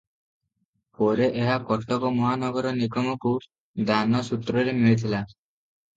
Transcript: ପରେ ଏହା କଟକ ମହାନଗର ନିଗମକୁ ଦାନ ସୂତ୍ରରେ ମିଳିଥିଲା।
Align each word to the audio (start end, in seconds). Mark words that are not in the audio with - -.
ପରେ 1.01 1.27
ଏହା 1.41 1.57
କଟକ 1.67 2.11
ମହାନଗର 2.15 2.71
ନିଗମକୁ 2.79 3.35
ଦାନ 3.91 4.23
ସୂତ୍ରରେ 4.31 4.77
ମିଳିଥିଲା। 4.81 5.25